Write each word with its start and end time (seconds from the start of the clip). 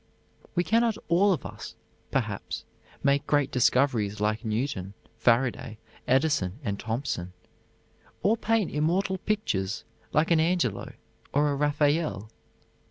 We 0.55 0.63
can 0.63 0.81
not 0.81 0.97
all 1.09 1.31
of 1.31 1.45
us 1.45 1.75
perhaps 2.09 2.65
make 3.03 3.27
great 3.27 3.51
discoveries 3.51 4.19
like 4.19 4.43
Newton, 4.43 4.95
Faraday, 5.19 5.77
Edison, 6.07 6.57
and 6.63 6.79
Thompson, 6.79 7.33
or 8.23 8.35
paint 8.35 8.71
immortal 8.71 9.19
pictures 9.19 9.83
like 10.11 10.31
an 10.31 10.39
Angelo 10.39 10.93
or 11.33 11.51
a 11.51 11.55
Raphael. 11.55 12.31